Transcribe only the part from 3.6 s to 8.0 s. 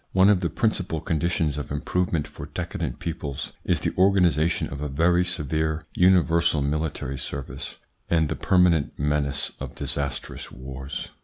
is the organisation of a very severe universal military service